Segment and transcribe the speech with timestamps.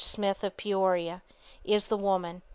[0.03, 1.21] Smith of Peoria,
[1.63, 2.41] is the woman.